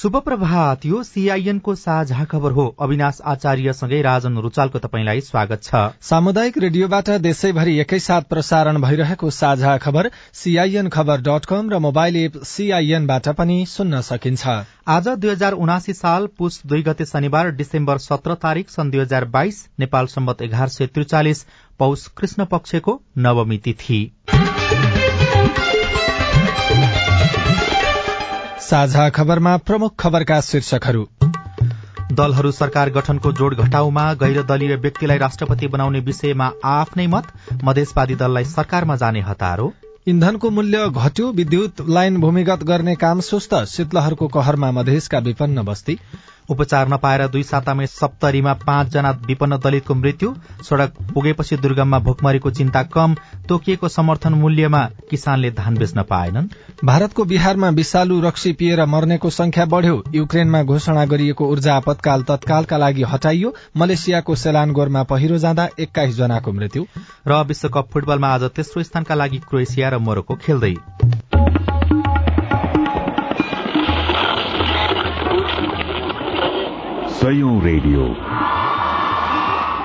[0.00, 6.56] शुभ प्रभात यो सीआईएनको साझा खबर हो। अविनाश आचार्यसँगै राजन रुचालको तपाईँलाई स्वागत छ। सामुदायिक
[6.58, 13.28] रेडियोबाट देशैभरि एकैसाथ प्रसारण भइरहेको साझा खबर सीआईएन खबर डट कम र मोबाइल एप सीआईएनबाट
[13.36, 14.56] पनि सुन्न सकिन्छ।
[14.88, 19.24] आज दुई हजार उनासी साल पुष दुई गते शनिबार डिसेम्बर सत्र तारीक सन् दुई हजार
[19.36, 21.44] बाइस नेपाल सम्बत एघार सय त्रिचालिस
[21.78, 24.00] पौष कृष्ण पक्षको नवमी तिथि।
[28.70, 31.06] साझा खबरमा प्रमुख खबरका शीर्षकहरू।
[32.12, 37.32] दलहरू सरकार गठनको जोड घटाउमा गैर दलीय व्यक्तिलाई राष्ट्रपति बनाउने विषयमा आफ्नै मत
[37.64, 39.72] मधेसवादी दललाई सरकारमा जाने हतारो।
[40.06, 45.98] इन्धनको मूल्य घट्यो विद्युत लाइन भूमिगत गर्ने काम सुस्त शीतलहरूको कहरमा मधेसका विपन्न बस्ती।
[46.50, 50.34] उपचार नपाएर दुई सातामै सप्तरीमा पाँचजना विपन्न दलितको मृत्यु।
[50.68, 53.14] सड़क पुगेपछि दुर्गममा भोकमरीको चिन्ता कम।
[53.48, 56.48] तोकिएको समर्थन मूल्यमा किसानले धान बेच्न पाएनन्।
[56.84, 63.02] भारतको बिहारमा विषालु रक्सी पिएर मर्नेको संख्या बढ़्यो। युक्रेनमा घोषणा गरिएको ऊर्जा आपतकाल तत्कालका लागि
[63.02, 66.84] हटाइयो। मलेसियाको सेलानगोरमा पहिरो जाँदा एक्काइस जनाको मृत्यु।
[67.28, 70.74] र विश्वकप फुटबलमा आज तेस्रो स्थानका लागि क्रोएसिया र मोरोको खेल्दै।
[77.20, 78.04] सयौं रेडियो।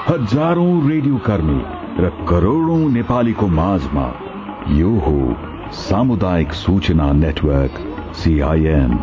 [0.08, 1.58] हजारौं रेडियो कर्मी
[2.04, 4.06] र करोड़ौं नेपालीको माझमा
[4.76, 5.16] यो हो
[5.80, 7.82] सामुदायिक सूचना नेटवर्क
[8.22, 8.96] सीआईएन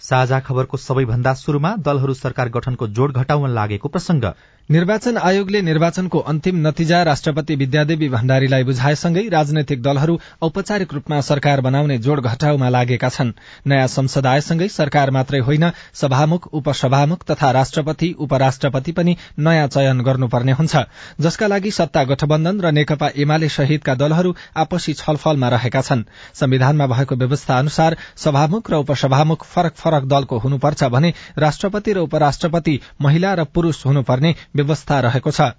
[0.00, 4.24] साझा खबरको सबैभन्दा शुरूमा दलहरू सरकार गठनको जोड घटाउन लागेको प्रसंग
[4.68, 11.98] निर्वाचन आयोगले निर्वाचनको अन्तिम नतिजा राष्ट्रपति विद्यादेवी भण्डारीलाई बुझाएसँगै राजनैतिक दलहरू औपचारिक रूपमा सरकार बनाउने
[11.98, 13.32] जोड़ घटाउमा लागेका छन्।
[13.66, 20.52] नयाँ संसद आएसँगै सरकार मात्रै होइन सभामुख उपसभामुख तथा राष्ट्रपति उपराष्ट्रपति पनि नयाँ चयन गर्नुपर्ने
[20.52, 20.76] हुन्छ।
[21.20, 26.04] जसका लागि सत्ता गठबन्धन र नेकपा एमाले सहितका दलहरू आपसी छलफलमा रहेका छन्।
[26.34, 32.80] संविधानमा भएको व्यवस्था अनुसार सभामुख र उपसभामुख फरक फरक दलको हुनुपर्छ भने राष्ट्रपति र उपराष्ट्रपति
[33.02, 35.52] महिला र पुरूष हुनुपर्ने व्यवस्था रहेको छ।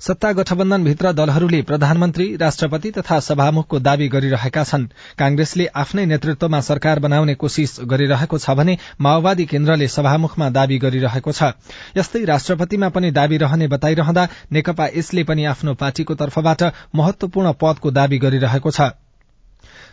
[0.00, 4.86] सत्ता गठबन्धनभित्र दलहरूले प्रधानमन्त्री राष्ट्रपति तथा सभामुखको दावी गरिरहेका छन्।
[5.18, 11.52] कांग्रेसले आफ्नै नेतृत्वमा सरकार बनाउने कोशिश गरिरहेको छ भने माओवादी केन्द्रले सभामुखमा दावी गरिरहेको छ।
[11.96, 16.62] यस्तै राष्ट्रपतिमा पनि दावी रहने बताइरहँदा नेकपा यसले पनि आफ्नो पार्टीको तर्फबाट
[16.94, 18.90] महत्वपूर्ण पदको दावी गरिरहेको छ।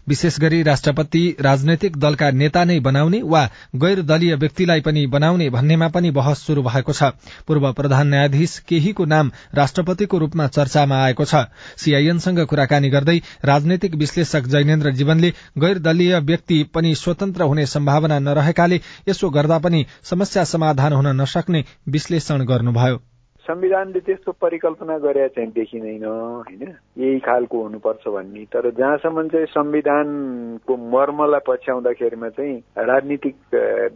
[0.08, 3.44] विशेष गरी राष्ट्रपति राजनैतिक दलका नेता नै बनाउने वा
[3.76, 7.12] गैर दलीय व्यक्तिलाई पनि बनाउने भन्नेमा पनि बहस शुरू भएको छ।
[7.48, 11.46] पूर्व प्रधान न्यायाधीश केहीको नाम राष्ट्रपतिको रूपमा चर्चामा आएको छ।
[11.78, 18.82] सीआईएनसँग कुराकानी गर्दै राजनैतिक विश्लेषक जैनेन्द्र जीवनले गैर दलीय व्यक्ति पनि स्वतन्त्र हुने सम्भावना नरहेकाले
[19.10, 23.00] यसो गर्दा पनि समस्या समाधान हुन नसक्ने विश्लेषण गर्नुभयो।
[23.48, 26.62] संविधानले त्यस्तो परिकल्पना गरे चाहिँ देखिँदैन होइन?
[26.98, 33.36] यही खालको हुनुपर्छ भन्ने। तर जहाँसम्म चाहिँ संविधानको मर्मलाई पछ्याउँदाखेरिमा चाहिँ राजनीतिक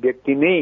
[0.01, 0.57] व्यक्ति नै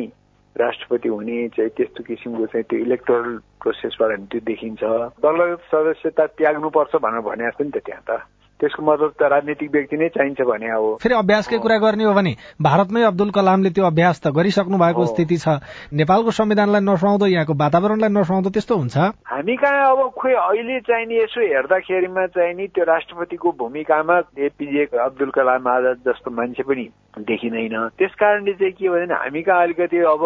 [0.55, 4.83] राष्ट्रपति हुने चाहिँ त्यस्तो किसिमको चाहिँ त्यो इलेक्टोरल प्रोसेसबाट त्यो देखिन्छ।
[5.23, 5.39] दल
[5.71, 8.21] सदस्यता त्याग्नुपर्छ भनेर भने जस्तो नि त त्यहाँ त।
[8.63, 12.33] त्यसको मतलब त राजनीतिक व्यक्ति नै चाहिन्छ भने अब। फेरि अभ्यासकै कुरा गर्ने हो भने
[12.63, 15.59] भारतमै अब्दुल कलामले त्यो अभ्यास त गरिसक्नु भएको स्थिति छ।
[15.91, 18.95] नेपालको संविधानलाई नसुहाउँदो यहाँको वातावरणलाई नसुहाउँदो त्यस्तो हुन्छ?
[19.27, 24.83] हामी कहाँ अब खोइ अहिले चाहिँ नि यसो हेर्दाखेरिमा चाहिँ नि त्यो राष्ट्रपतिको भूमिकामा एपिजे
[24.95, 26.87] अब्दुल कलाम आजाद जस्तो मान्छे पनि
[27.19, 30.23] देखिँदैन। त्यस कारणले चाहिँ के भने हामी कहाँ अलिकति अब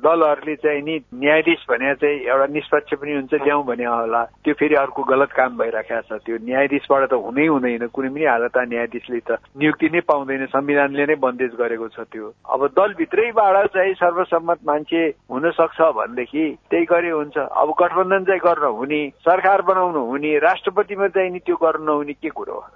[0.00, 4.74] दलहरूले चाहिँ नि न्यायाधीश भने चाहिँ एउटा निष्पक्ष पनि हुन्छ ल्याउँ भने होला। त्यो फेरि
[4.74, 9.38] अर्को गलत काम भइराखेको छ। त्यो न्यायाधीशबाट त हुनै हुँदैन। कुनै पनि हालत न्यायाधीशले त
[9.58, 15.50] नियुक्ति नै पाउँदैन। संविधानले नै बन्देज गरेको छ त्यो। अब दलभित्रैबाट चाहिँ सर्वसम्मत मान्छे हुन
[15.50, 21.30] सक्छ भनेदेखि त्यही गरे हुन्छ। अब गठबन्धन चाहिँ गर्न हुने सरकार बनाउनु हुने राष्ट्रपतिमा चाहिँ
[21.30, 22.68] नि त्यो गर्नु नहुने के कुरो हो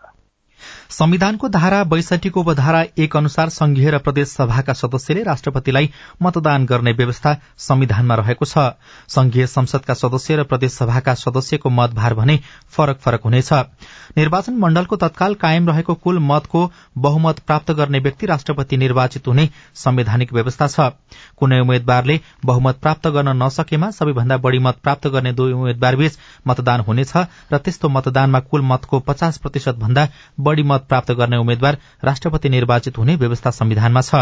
[0.95, 5.89] संविधानको धारा बैसठीको उपधारा एक अनुसार संघीय र प्रदेश सभाका सदस्यले राष्ट्रपतिलाई
[6.23, 8.59] मतदान गर्ने व्यवस्था संविधानमा रहेको छ।
[9.09, 12.39] संघीय संसदका सदस्य र प्रदेश सभाका सदस्यको मतभार भने
[12.77, 13.53] फरक फरक हुनेछ।
[14.19, 16.63] निर्वाचन मण्डलको तत्काल कायम रहेको कुल मतको
[16.99, 20.91] बहुमत प्राप्त गर्ने व्यक्ति राष्ट्रपति निर्वाचित हुने संवैधानिक व्यवस्था छ।
[21.39, 27.13] कुनै उम्मेद्वारले बहुमत प्राप्त गर्न नसकेमा सबैभन्दा बढ़ी मत प्राप्त गर्ने दुई उम्मेद्वारबीच मतदान हुनेछ
[27.53, 30.09] र त्यस्तो मतदानमा कुल मतको पचास प्रतिशत भन्दा
[30.41, 34.15] बढ़ी मत प्राप्त गर्ने उम्मेद्वार राष्ट्रपति निर्वाचित हुने व्यवस्था संविधानमा छ।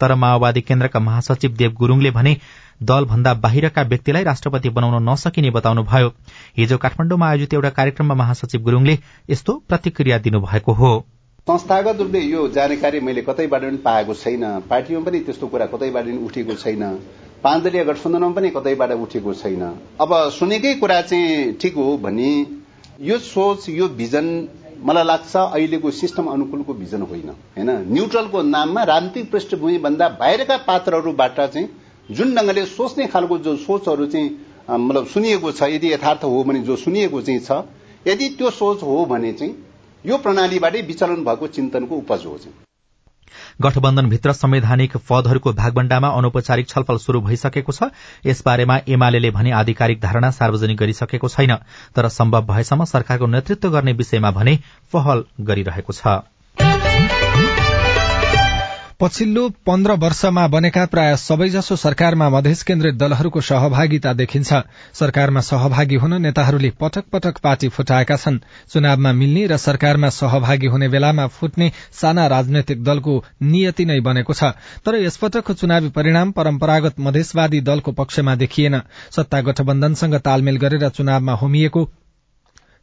[0.00, 2.36] तर माओवादी केन्द्रका महासचिव देव गुरूङले भने
[2.82, 6.08] दलभन्दा बाहिरका व्यक्तिलाई राष्ट्रपति बनाउन नसकिने बताउनुभयो।
[6.56, 8.98] हिजो काठमाडौँमा आयोजित एउटा कार्यक्रममा महासचिव गुरूङले
[9.30, 10.92] यस्तो प्रतिक्रिया दिनुभएको हो।
[11.46, 16.16] संस्थागत रूपले यो जानकारी मैले कतैबाट पनि पाएको छैन। पार्टीमा पनि त्यस्तो कुरा कतैबाट पनि
[16.26, 16.82] उठेको छैन।
[17.44, 19.62] पाँच दलीय गठबन्धनमा पनि कतैबाट उठेको छैन।
[20.00, 22.30] अब सुनेकै कुरा चाहिँ ठिक हो भने
[23.00, 24.26] यो सोच यो भिजन
[24.82, 27.70] मलाई लाग्छ अहिलेको सिस्टम अनुकूलको भिजन होइन। होइन?
[27.92, 31.68] न्युट्रलको नाममा राजनीतिक पृष्ठभूमि भन्दा बाहिरका पात्रहरूबाट चाहिँ
[32.10, 34.30] जुन ढंगले सोच्ने खालको जो सोचहरू चाहिँ
[34.70, 37.64] मतलब सुनिएको छ यदि यथार्थ हो भने जो सुनिएको चाहिँ छ
[38.06, 39.54] यदि त्यो सोच हो भने चाहिँ
[40.04, 42.67] यो प्रणालीबाटै विचलन भएको चिन्तनको उपज हो चाहिँ।
[43.62, 47.90] गठबन्धनभित्र संवैधानिक पदहरूको भागबण्डामा अनौपचारिक छलफल शुरू भइसकेको छ।
[48.26, 51.54] यसबारेमा एमाले भने आधिकारिक धारणा सार्वजनिक गरिसकेको छैन
[51.96, 54.58] तर सम्भव भएसम्म सरकारको नेतृत्व गर्ने विषयमा भने
[54.92, 56.37] पहल गरिरहेको छ।
[59.00, 64.54] पछिल्लो पन्ध्र वर्षमा बनेका प्राय सबैजसो सरकारमा मधेस केन्द्रित दलहरूको सहभागिता देखिन्छ।
[64.92, 68.38] सरकारमा सहभागी हुन नेताहरूले पटक पटक पार्टी फुटाएका छन्।
[68.72, 74.50] चुनावमा मिल्ने र सरकारमा सहभागी हुने बेलामा फुट्ने साना राजनैतिक दलको नियति नै बनेको छ।
[74.82, 78.80] तर यसपटकको चुनावी परिणाम परम्परागत मधेसवादी दलको पक्षमा देखिएन।
[79.14, 81.88] सत्ता गठबन्धनसँग तालमेल गरेर चुनावमा होमिएको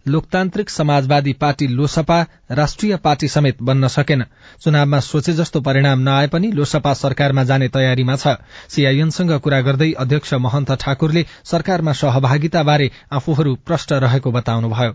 [0.08, 2.20] लोकतान्त्रिक समाजवादी पार्टी लोसपा
[2.52, 4.24] राष्ट्रिय पार्टी समेत बन्न सकेन।
[4.62, 8.28] चुनावमा सोचे जस्तो परिणाम नआए पनि लोसपा सरकारमा जाने तयारीमा छ।
[8.70, 14.94] सीआईएनसँग कुरा गर्दै अध्यक्ष महन्त ठाकुरले सरकारमा सहभागिताबारे आफूहरू प्रष्ट रहेको बताउनुभयो।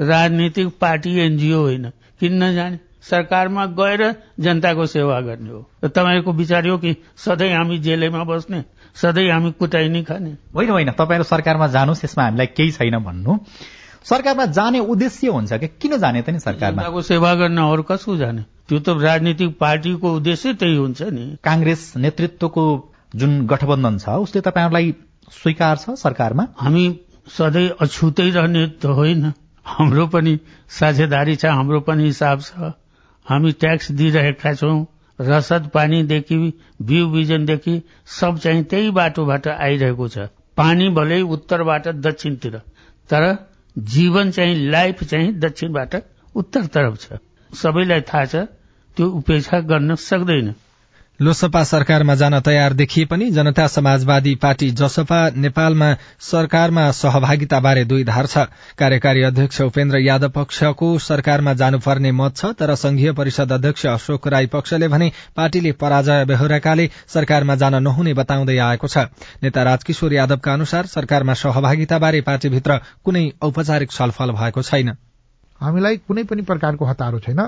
[0.00, 1.90] राजनीतिक पार्टी एनजीओ होइन।
[2.20, 2.78] किन नजाने?
[3.02, 4.02] सरकारमा गएर
[4.40, 8.64] जनताको सेवा गर्ने हो। र तपाईँको विचार हो कि सधैँ हामी जेलैमा बस्ने
[8.94, 10.30] सधैँ हामी कुटाइ नै खाने?
[10.54, 13.38] होइन होइन। तपाईँहरू सरकारमा जानुहोस् यसमा हामीलाई केही छैन भन्नु।
[14.04, 15.66] सरकारमा जाने उद्देश्य हुन्छ कि?
[15.80, 17.00] किन जाने त नि सरकारमा?
[17.00, 18.42] सेवा गर्न अरू कसको जाने?
[18.68, 22.64] त्यो त राजनीतिक पार्टीको उद्देश्य त्यही हुन्छ नि। कांग्रेस नेतृत्वको
[23.16, 24.94] जुन गठबन्धन छ उसले तपाईँहरूलाई
[25.32, 26.46] स्वीकार छ सरकारमा?
[26.56, 26.84] हामी
[27.28, 29.32] सधैँ अछुतै रहने त होइन।
[29.66, 30.38] हाम्रो पनि
[30.68, 32.72] साझेदारी छ हाम्रो पनि हिसाब छ।
[33.26, 34.86] हामी ट्याक्स दिइरहेका छौँ
[35.18, 36.36] रसद पानीदेखि
[36.82, 37.74] बिउ बिजनदेखि
[38.06, 40.18] सब चाहिँ त्यही बाटोबाट आइरहेको छ।
[40.56, 42.56] पानी भलै उत्तरबाट दक्षिणतिर।
[43.10, 45.94] तर जीवन चाहिँ लाइफ चाहिँ दक्षिणबाट
[46.34, 47.18] उत्तरतर्फ छ।
[47.54, 48.36] सबैलाई थाहा छ
[48.96, 50.54] त्यो उपेक्षा गर्न सक्दैन।
[51.20, 55.88] लोसपा सरकारमा जान तयार देखिए पनि जनता समाजवादी पार्टी जसपा नेपालमा
[56.20, 58.44] सरकारमा सहभागिताबारे दुई धार छ।
[58.78, 64.46] कार्यकारी अध्यक्ष उपेन्द्र यादव पक्षको सरकारमा जानुपर्ने मत छ तर संघीय परिषद अध्यक्ष अशोक राई
[64.46, 69.04] पक्षले भने पार्टीले पराजय बेहोरेकाले सरकारमा जान नहुने बताउँदै आएको छ।
[69.42, 74.96] नेता राजकिशोर यादवका अनुसार सरकारमा सहभागिताबारे पार्टीभित्र कुनै औपचारिक छलफल भएको छैन।
[75.60, 77.40] हामीलाई कुनै पनि प्रकारको हतारो छैन।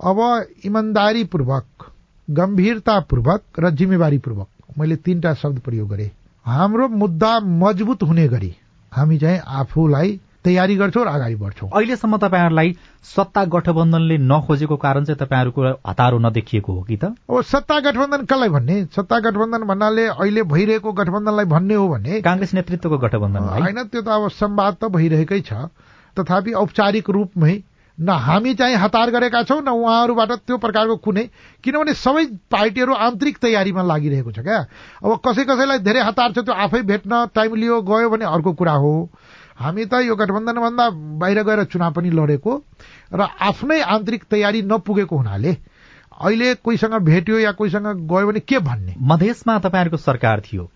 [0.00, 0.18] अब
[0.64, 1.90] इमान्दारीपूर्वक
[2.30, 6.10] गम्भीरतापूर्वक र जिम्मेवारीपूर्वक मैले तीनटा शब्द प्रयोग गरे।
[6.46, 8.54] हाम्रो मुद्दा मजबुत हुने गरी
[8.92, 12.74] हामी चाहिँ आफूलाई तयारी गर्छौँ र अगाडि बढ्छौँ। अहिलेसम्म तपाईँहरूलाई
[13.04, 17.12] सत्ता गठबन्धनले नखोजेको कारण चाहिँ तपाईँहरूको हतारो नदेखिएको हो कि त?
[17.28, 18.84] ओ सत्ता गठबन्धन कसलाई भन्ने?
[18.96, 24.08] सत्ता गठबन्धन भन्नाले अहिले भइरहेको गठबन्धनलाई भन्ने हो भने काङ्ग्रेस नेतृत्वको गठबन्धन होइन त्यो त
[24.08, 25.68] अब संवाद त भइरहेकै छ।
[26.16, 27.54] तथापि औपचारिक रूपमै
[28.00, 31.24] न हामी चाहिँ हतार गरेका छौँ न उहाँहरूबाट त्यो प्रकारको कुनै।
[31.64, 34.58] किनभने सबै पार्टीहरू आन्तरिक तयारीमा लागिरहेको छ क्या।
[35.04, 38.72] अब कसै कसैलाई धेरै हतार छ त्यो आफै भेट्न टाइम लियो गयो भने अर्को कुरा
[38.72, 38.92] हो।
[39.60, 40.88] हामी त यो गठबन्धनभन्दा
[41.20, 42.52] बाहिर गएर चुनाव पनि लडेको
[43.12, 45.52] र आफ्नै आन्तरिक तयारी नपुगेको हुनाले
[46.20, 48.94] अहिले कोहीसँग भेट्यो या कोहीसँग गयो भने के भन्ने?
[48.96, 50.70] मधेसमा तपाईँहरूको सरकार थियो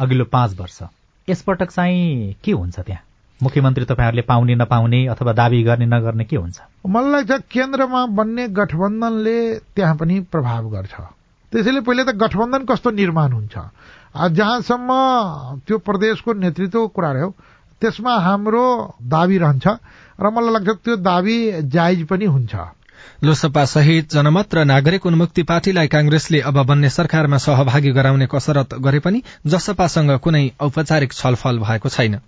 [0.00, 0.82] अघिल्लो पाँच वर्ष।
[1.28, 3.02] यसपटक चाहिँ के हुन्छ त्यहाँ?
[3.46, 6.58] मुख्यमन्त्री तपाईँहरूले पाउने नपाउने अथवा दावी गर्ने नगर्ने के हुन्छ?
[6.86, 9.38] मलाई लाग्छ केन्द्रमा बन्ने गठबन्धनले
[9.76, 10.94] त्यहाँ पनि प्रभाव गर्छ।
[11.52, 13.54] त्यसैले पहिले त गठबन्धन कस्तो निर्माण हुन्छ?
[14.14, 14.90] जहाँसम्म
[15.66, 17.28] त्यो प्रदेशको नेतृत्वको कुरा रह्यो
[17.80, 18.64] त्यसमा हाम्रो
[19.02, 19.66] दावी रहन्छ
[20.20, 21.36] र मलाई लाग्छ त्यो दावी
[21.74, 22.54] जायज पनि हुन्छ।
[23.24, 28.98] लोसपा सहित जनमत र नागरिक उन्मुक्ति पार्टीलाई कांग्रेसले अब बन्ने सरकारमा सहभागी गराउने कसरत गरे
[28.98, 32.18] पनि जसपासँग कुनै औपचारिक छलफल भएको छैन।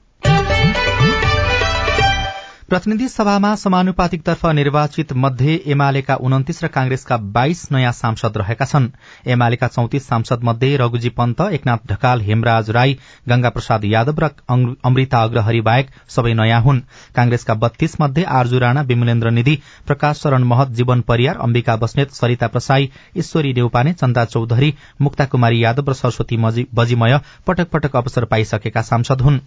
[2.69, 8.89] प्रतिनिधि सभामा समानुपातिकतर्फ निर्वाचित मध्ये एमालेका उन्तिस र कांग्रेसका बाइस नयाँ सांसद रहेका छन्।
[9.31, 12.97] एमालेका चौतिस सांसद मध्ये रघुजी पन्त एकनाथ ढकाल हेमराज राई
[13.29, 14.29] गंगा प्रसाद यादव र
[14.85, 16.81] अमृता अग्रहरी बाहेक सबै नयाँ हुन्।
[17.17, 19.55] कांग्रेसका बत्तीस मध्ये आर्जु राणा विमलेन्द्र निधि
[19.87, 25.63] प्रकाश शरण महत जीवन परियार अम्बिका बस्नेत सरिता प्रसाई ईश्वरी देउपाने चन्दा चौधरी मुक्ता कुमारी
[25.63, 26.37] यादव र सरस्वती
[26.75, 29.39] बजीमय पटक पटक अवसर पाइसकेका सांसद हुन्।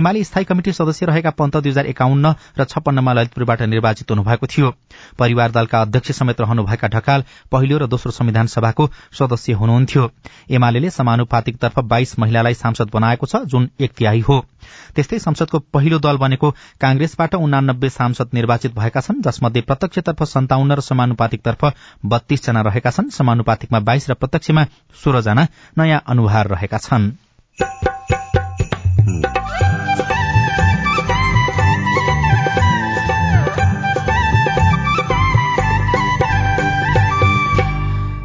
[0.00, 4.70] एमाले स्थायी कमिटी सदस्य रहेका पन्त दुई हजार एकाउन्न र छप्पन्नमा ललितपुरबाट निर्वाचित हुनुभएको थियो।
[5.18, 10.10] परिवार दलका अध्यक्ष समेत रहनुभएका ढकाल पहिलो र दोस्रो संविधान सभाको सदस्य हुनुहुन्थ्यो।
[10.50, 14.38] एमाले समानुपातिकतर्फ बाइस महिलालाई सांसद बनाएको छ जुन एक तिहाई हो।
[14.94, 20.80] त्यस्तै संसदको पहिलो दल बनेको कांग्रेसबाट उनानब्बे सांसद निर्वाचित भएका छन् जसमध्ये प्रत्यक्षतर्फ सन्ताउन्न र
[20.82, 21.72] समानुपातिकतर्फ
[22.06, 25.46] बत्तीस जना रहेका छन्। समानुपातिकमा बाइस र प्रत्यक्षमा सोह्रजना
[25.78, 27.12] नयाँ अनुहार रहेका छन्।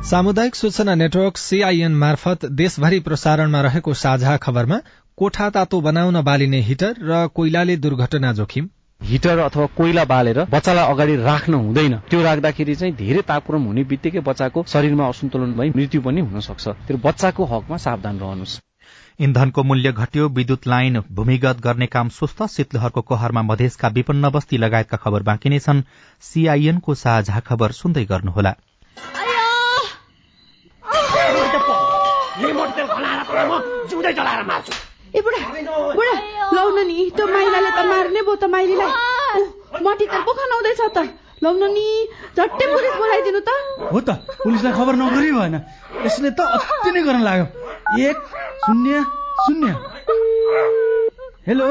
[0.10, 4.78] सामुदायिक सूचना नेटवर्क सीआईएन मार्फत देशभरि प्रसारणमा रहेको साझा खबरमा
[5.18, 8.70] कोठा तातो बनाउन बालिने हिटर र कोइलाले दुर्घटना जोखिम।
[9.02, 14.20] हिटर अथवा कोइला बालेर बच्चालाई अगाडि राख्न हुँदैन। त्यो राख्दाखेरि चाहिँ धेरै तापक्रम हुने बित्तिकै
[14.30, 18.60] बच्चाको शरीरमा असन्तुलन भई मृत्यु पनि हुन सक्छ त्यो बच्चाको हकमा सावधान रहनुहोस्।
[19.20, 24.98] इन्धनको मूल्य घट्यो विद्युत लाइन भूमिगत गर्ने काम सुस्त शीतलहरको कोहरमा मधेसका विपन्न बस्ती लगायतका
[25.06, 25.86] खबर बाँकी नै छन्।
[26.24, 28.56] सीआईएनको साझा खबर सुन्दै गर्नुहोला।
[32.40, 34.74] जिउँदै जलाएर मार्छु।
[35.16, 35.40] ए बुढा
[35.98, 36.16] बुढा
[36.56, 39.42] लौ नि त्यो माइलाले त मार्ने भयो त माइलीलाई।
[39.84, 40.98] मटी त पो खनाउँदैछ त।
[41.44, 41.88] लौ नि
[42.38, 43.50] झट्टै पुलिस बोलाइदिनु त।
[43.92, 44.10] हो त
[44.44, 45.56] पुलिसलाई खबर नगरी भएन।
[46.06, 47.46] यसले त अति नै गर्न लाग्यो।
[48.08, 48.18] एक
[48.64, 49.04] शून्य
[49.44, 49.70] शून्य।
[51.48, 51.68] Hello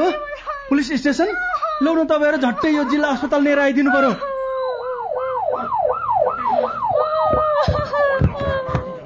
[0.69, 1.29] police station?
[1.81, 4.13] लौ न तपाईँहरू झट्टै यो जिल्ला अस्पताल लिएर आइदिनु पर्यो।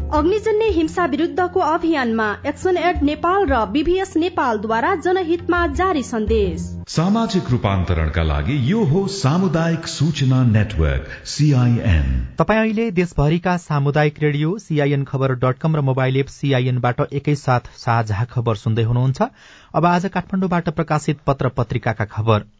[0.00, 8.22] अग्निजन्य हिंसा विरुद्धको अभियानमा एक्सन एड नेपाल र बीभीएस नेपालद्वारा जनहितमा जारी सन्देश। सामाजिक रूपान्तरणका
[8.22, 15.58] लागि यो हो सामुदायिक सूचना नेटवर्क सीआईएन तपाईँ अहिले देशभरिका सामुदायिक रेडियो सीआईएन खबर डट
[15.58, 19.22] कम र मोबाइल एप सीआईएनबाट एकैसाथ साझा खबर सुन्दै हुनुहुन्छ।
[19.74, 22.50] अब आज काठमाडौँबाट प्रकाशित पत्र पत्रिकाका खबर।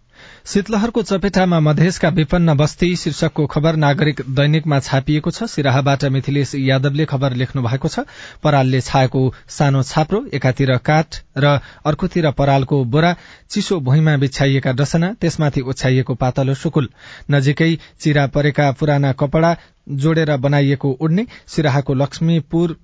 [0.47, 7.35] शीतलहरको चपेटामा मधेसका विपन्न बस्ती शीर्षकको खबर नागरिक दैनिकमा छापिएको छ। सिराहाबाट मिथिलेश यादवले खबर
[7.35, 8.05] लेख्नु भएको छ।
[8.43, 13.15] परालले छाएको सानो छाप्रो एकातिर काठ र अर्कोतिर परालको बोरा
[13.51, 16.89] चिसो भुइँमा बिछाइएका डसना त्यसमाथि ओछ्याइएको पातलो सुकुल।
[17.31, 19.57] नजिकै चिरा परेका पुराना कपड़ा
[20.01, 22.77] जोडेर बनाइएको उड्ने सिराहाको लक्ष्मीपुर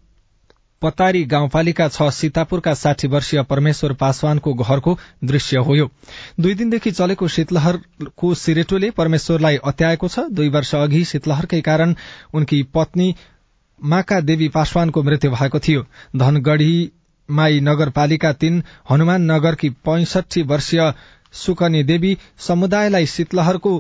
[0.83, 5.89] पतारी गाउँपालिका छ सीतापुरका साठी वर्षीय परमेश्वर पासवानको घरको दृश्य हो यो।
[6.41, 11.95] दुई दिनदेखि चलेको शीतलहरको सिरेटोले परमेश्वरलाई अत्याएको छ। दुई वर्ष अघि शीतलहरकै कारण
[12.35, 13.15] उनकी पत्नी
[13.81, 16.91] माका देवी पासवानको मृत्यु भएको थियो। धनगढ़ी
[17.29, 20.93] माई नगरपालिका तीन हनुमान नगरकी पैंसठी वर्षीय
[21.33, 23.73] सुकनी देवी समुदायलाई शीतलहरको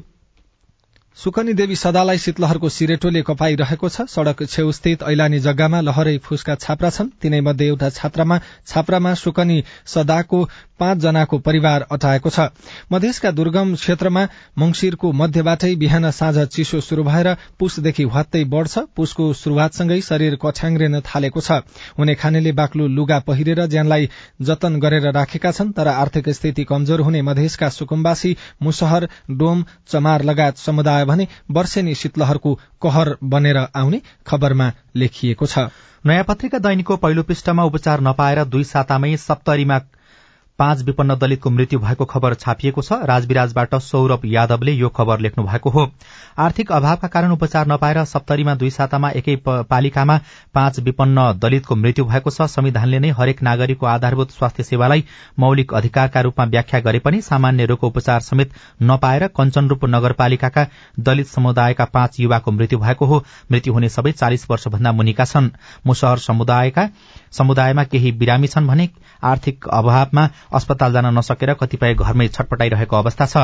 [1.16, 7.08] सुकनी देवी सदालाई शीतलहरको सिरेटोले कपाइरहेको छ। सड़क छेउस्थित ऐलानी जग्गामा लहरै फुसका छाप्रा छन्।
[7.22, 10.44] तिनैमध्ये एउटा छात्रामा छाप्रामा सुकनी सदाको
[10.76, 12.52] पाँच जनाको परिवार अटाएको छ।
[12.92, 14.24] मधेसका दुर्गम क्षेत्रमा
[14.58, 21.40] मंगिरको मध्यबाटै बिहान साँझ चिसो शुरू भएर पुसदेखि हवात्तै बढ़छ। पुसको शुरूआतसँगै शरीर कछ्याङ्ग्रेन थालेको
[21.40, 21.64] छ।
[21.96, 24.10] हुने खानेले बाक्लो लुगा पहिरेर ज्यानलाई
[24.42, 30.56] जतन गरेर राखेका छन् तर आर्थिक स्थिति कमजोर हुने मधेसका सुकुम्बासी मुसहर डोम चमार लगायत
[30.60, 35.68] समुदाय भने वर्षेनी शीतलहरको कहर बनेर आउने खबरमा लेखिएको छ।
[36.04, 39.78] नयाँ पत्रिका दैनिकको पहिलो पृष्ठमा उपचार नपाएर दुई सातामै सप्तरीमा
[40.58, 45.70] पाँच विपन्न दलितको मृत्यु भएको खबर छापिएको छ। राजविराजबाट सौरभ यादवले यो खबर लेख्नु भएको
[45.70, 45.90] हो।
[46.38, 50.16] आर्थिक अभावका कारण उपचार नपाएर सप्तरीमा दुई सातामा एकै पालिकामा
[50.54, 55.04] पाँच विपन्न दलितको मृत्यु भएको छ। संविधानले नै हरेक नागरिकको आधारभूत स्वास्थ्य सेवालाई
[55.38, 60.66] मौलिक अधिकारका रूपमा व्याख्या गरे पनि सामान्य रोगको उपचार समेत नपाएर कञ्चनरूप नगरपालिकाका
[61.00, 63.22] दलित समुदायका पाँच युवाको मृत्यु भएको हो।
[63.52, 65.50] मृत्यु हुने सबै चालिस वर्षभन्दा मुनिका छन्।
[65.86, 66.18] मुसहर
[67.32, 68.88] समुदायमा केही बिरामी छन् भने
[69.24, 73.36] आर्थिक अभावमा अस्पताल जान नसकेर कतिपय घरमै छटपटाइरहेको अवस्था छ।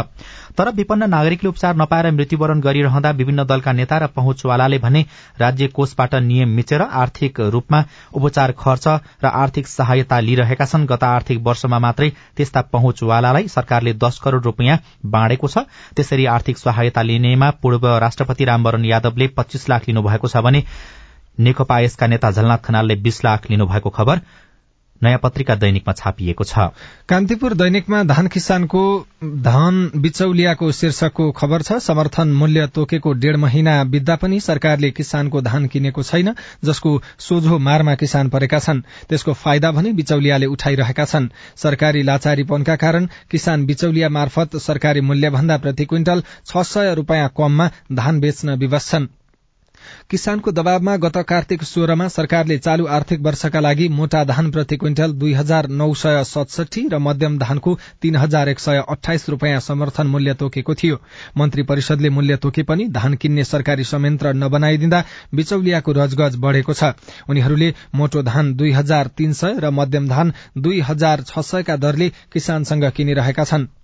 [0.56, 5.04] तर विपन्न नागरिकले उपचार नपाएर मृत्युवरण गरिरहँदा विभिन्न दलका नेता र पहुँचवालाले भने
[5.40, 8.88] राज्य कोषबाट नियम मिचेर आर्थिक रूपमा उपचार खर्च
[9.24, 14.78] र आर्थिक सहायता लिइरहेका छन्। गत आर्थिक वर्षमा मात्रै त्यस्ता पहुँचवालालाई सरकारले दश करोड़ रूपियाँ
[15.06, 15.66] बाँडेको छ।
[15.96, 20.64] त्यसरी आर्थिक सहायता लिनेमा पूर्व राष्ट्रपति रामवरण यादवले पच्चीस लाख लिनुभएको छ भने
[21.38, 24.20] नेकपा यसका नेता झलनाथ खनालले बीस लाख लिनुभएको खबर
[25.02, 26.70] नयाँ पत्रिका दैनिकमा छापिएको छ।
[27.08, 28.82] कान्तिपुर दैनिकमा धान किसानको
[29.42, 35.66] धान बिचौलियाको शीर्षकको खबर छ। समर्थन मूल्य तोकेको डेढ़ महिना बित्दा पनि सरकारले किसानको धान
[35.66, 36.34] किनेको छैन
[36.64, 43.08] जसको सोझो मारमा किसान परेका छन्। त्यसको फाइदा भने बिचौलियाले उठाइरहेका छन्। सरकारी लाचारीपनका कारण
[43.30, 49.08] किसान बिचौलिया मार्फत सरकारी मूल्यभन्दा प्रति क्विन्टल छ सय रूपियाँ कममा धान बेच्न विवश छन्।
[50.10, 55.32] किसानको दबावमा गत कार्तिक सोह्रमा सरकारले चालू आर्थिक वर्षका लागि मोटा धान प्रति क्विन्टल दुई
[55.32, 60.34] हजार नौ सय सतसठी र मध्यम धानको तीन हजार एक सय अठाइस रूपियाँ समर्थन मूल्य
[60.34, 61.00] तोकेको थियो।
[61.38, 65.04] मन्त्री परिषदले मूल्य तोके पनि धान किन्ने सरकारी संयन्त्र नबनाइदिँदा
[65.34, 66.92] बिचौलियाको रजगज बढ़ेको छ।
[67.28, 72.08] उनीहरूले मोटो धान दुई हजार तीन सय र मध्यम धान दुई हजार छ सयका दरले
[72.32, 73.81] किसानसँग किनिरहेका छनृ।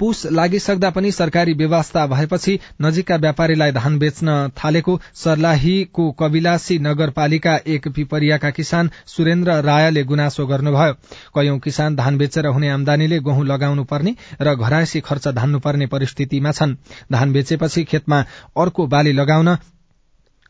[0.00, 7.88] पुस लागिसक्दा पनि सरकारी व्यवस्था भएपछि नजिकका व्यापारीलाई धान बेच्न थालेको सर्लाहीको कविलासी नगरपालिका एक
[7.88, 10.92] पिपरियाका किसान सुरेन्द्र रायले गुनासो गर्नुभयो।
[11.34, 16.76] कयौं किसान धान बेचेर हुने आमदानीले गहुँ लगाउनु पर्ने र घरायसी खर्च धान्नुपर्ने परिस्थितिमा छन्।
[17.12, 18.24] धान बेचेपछि खेतमा
[18.56, 19.56] अर्को बाली लगाउन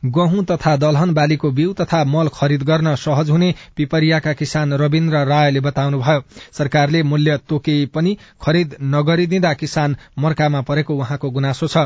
[0.07, 5.61] गहुँ तथा दलहन बालीको बिउ तथा मल खरिद गर्न सहज हुने पिपरियाका किसान रविन्द्र रायले
[5.61, 6.23] बताउनुभयो।
[6.53, 11.77] सरकारले मूल्य तोके पनि खरिद नगरिदिँदा किसान मर्कामा परेको उहाँको गुनासो छ।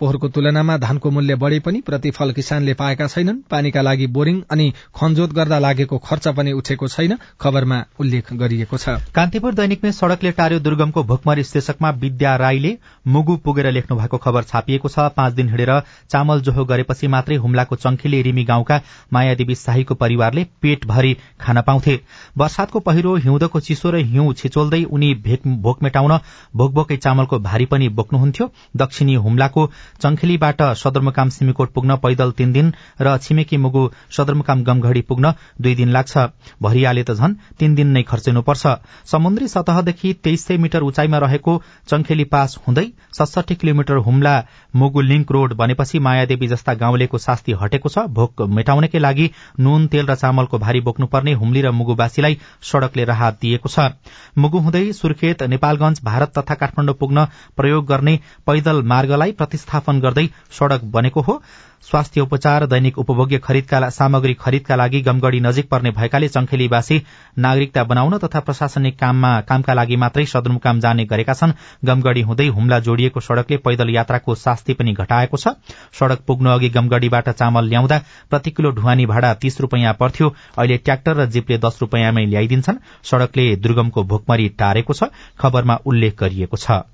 [0.00, 5.32] पोहोरको तुलनामा धानको मूल्य बढ़े पनि प्रतिफल किसानले पाएका छैनन्। पानीका लागि बोरिङ अनि खनजोत
[5.32, 11.04] गर्दा लागेको खर्च पनि उठेको छैन खबरमा उल्लेख गरिएको छ। कान्तिपुर दैनिकमै सड़कले टार्यो दुर्गमको
[11.04, 15.72] भोकमरी शीर्षकमा विद्या राईले मुगु पुगेर लेख्नु भएको खबर छापिएको छ। पाँच दिन हिँडेर
[16.10, 18.80] चामल जोहो गरेपछि मात्रै हुम्ला जिल्लाको चंखेले रिमी गाउँका
[19.12, 22.00] मायादेवी शाहीको परिवारले पेटभरि खान पाउँथे।
[22.38, 25.14] वर्षातको पहिरो हिउँदको चिसो र हिउँ छिचोल्दै उनी
[25.62, 26.18] भोक मेटाउन
[26.56, 29.66] भोकभोकै चामलको भारी पनि बोक्नुहुन्थ्यो। दक्षिणी हुम्लाको
[30.02, 35.90] चंखेलीबाट सदरमुकाम सिमीकोट पुग्न पैदल तीन दिन र छिमेकी मुगु सदरमुकाम गमघड़ी पुग्न दुई दिन
[35.90, 36.18] लाग्छ।
[36.62, 38.66] भरियाले त झन तीन दिन नै खर्चिनुपर्छ।
[39.06, 44.34] समुद्री सतहदेखि तेइस सय मिटर उचाइमा रहेको चंखेली पास हुँदै सडसठी kilometre Humla
[44.74, 50.06] Mugu link road बनेपछि मायादेवी जस्ता गाउँलेको शास्ति हटेको छ। भोक मेटाउनकै लागि नून तेल
[50.06, 53.90] र चामलको भारी बोक्नुपर्ने हुम्ली र मुगुवासीलाई सड़कले राहत दिएको छ।
[54.38, 57.24] मुगु हुँदै सुर्खेत नेपालगंज भारत तथा काठमाडौँ पुग्न
[57.56, 61.42] प्रयोग गर्ने पैदल मार्गलाई प्रतिस्थापन गर्दै सड़क बनेको हो।
[61.82, 67.00] स्वास्थ्य उपचार दैनिक उपभोग्य खरिदका सामग्री खरिदका लागि गमगढ़ी नजिक पर्ने भएकाले चंखेलीवासी
[67.38, 71.52] नागरिकता बनाउन तथा प्रशासनिक काममा कामका लागि मात्रै सदरमुकाम जाने गरेका छन्।
[71.84, 75.56] गमगढ़ी हुँदै हुम्ला जोडिएको सड़कले पैदल यात्राको शास्ति पनि घटाएको छ।
[75.98, 81.16] सड़क पुग्नु अघि गमगढ़ीबाट चामल ल्याउँदा प्रति किलो ढुवानी भाडा तीस रूपियाँ पर्थ्यो। अहिले ट्र्याक्टर
[81.16, 86.84] र जीपले दश रूपियाँमै ल्याइदिन्छन्। सड़कले दुर्गमको भोकमरी टारेको छ। खबरमा उल्लेख गरिएको छ।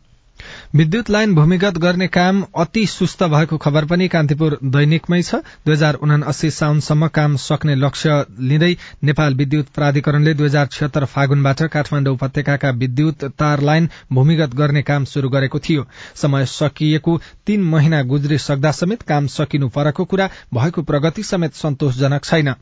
[0.74, 5.34] विद्युत लाइन भूमिगत गर्ने काम अति सुस्त भएको खबर पनि कान्तिपुर दैनिकमै छ।
[5.66, 11.62] दुई हजार उनासी साउनसम्म काम सक्ने लक्ष्य लिँदै नेपाल विद्युत प्राधिकरणले दुई हजार छिहत्तर फागुनबाट
[11.72, 18.02] काठमाण्डु उपत्यकाका विद्युत तार लाइन भूमिगत गर्ने काम शुरू गरेको थियो। समय सकिएको तीन महिना
[18.02, 22.54] गुज्रिसक्दा समेत काम सकिनु परको कुरा भएको प्रगति समेत सन्तोषजनक छैन।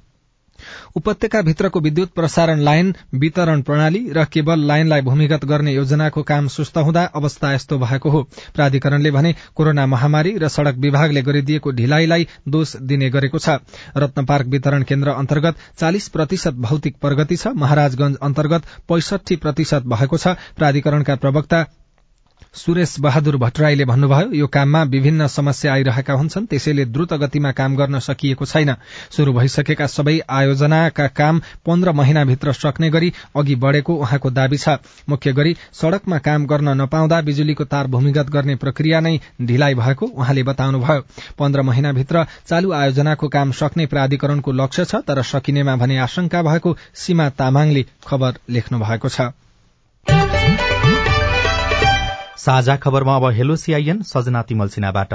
[0.97, 6.79] उपत्यका भित्रको विद्युत प्रसारण लाइन वितरण प्रणाली र केबल लाइनलाई भूमिगत गर्ने योजनाको काम सुस्त
[6.79, 8.23] हुँदा अवस्था यस्तो भएको हो।
[8.55, 13.59] प्राधिकरणले भने कोरोना महामारी र सड़क विभागले गरिदिएको ढिलाइलाई दोष दिने गरेको छ।
[13.97, 20.17] रत्न पार्क वितरण केन्द्र अन्तर्गत चालिस प्रतिशत भौतिक प्रगति छ। महाराजगंज अन्तर्गत पैंसठी प्रतिशत भएको
[20.17, 21.65] छ। प्राधिकरणका प्रवक्ता
[22.55, 27.99] सुरेश बहादुर भट्टराईले भन्नुभयो यो काममा विभिन्न समस्या आइरहेका हुन्छन् त्यसैले द्रुत गतिमा काम गर्न
[27.99, 28.75] सकिएको छैन।
[29.11, 35.33] शुरू भइसकेका सबै आयोजनाका काम पन्ध्र महिनाभित्र सक्ने गरी अघि बढ़ेको उहाँको दावी छ। मुख्य
[35.33, 41.01] गरी सड़कमा काम गर्न नपाउँदा बिजुलीको तार भूमिगत गर्ने प्रक्रिया नै ढिलाइ भएको उहाँले बताउनुभयो।
[41.39, 47.29] पन्ध्र महिनाभित्र चालू आयोजनाको काम सक्ने प्राधिकरणको लक्ष्य छ तर सकिनेमा भने आशंका भएको सीमा
[47.35, 50.64] तामाङले खबर लेख्नु भएको छ।
[52.45, 55.13] साझा खबरमा अब हेलो सिआइएन सजना तिमल सिन्हाबाट।